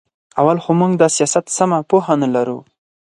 [0.39, 2.59] اول خو موږ د سیاست سمه پوهه نه لرو.